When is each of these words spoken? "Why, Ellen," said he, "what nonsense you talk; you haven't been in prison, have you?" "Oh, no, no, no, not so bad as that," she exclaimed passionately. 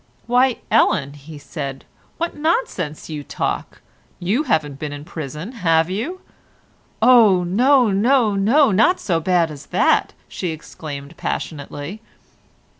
"Why, 0.25 0.57
Ellen," 0.71 1.13
said 1.37 1.85
he, 1.87 2.03
"what 2.17 2.35
nonsense 2.35 3.07
you 3.07 3.23
talk; 3.23 3.81
you 4.17 4.41
haven't 4.45 4.79
been 4.79 4.91
in 4.91 5.05
prison, 5.05 5.51
have 5.51 5.91
you?" 5.91 6.21
"Oh, 7.03 7.43
no, 7.43 7.91
no, 7.91 8.33
no, 8.33 8.71
not 8.71 8.99
so 8.99 9.19
bad 9.19 9.51
as 9.51 9.67
that," 9.67 10.13
she 10.27 10.49
exclaimed 10.49 11.17
passionately. 11.17 12.01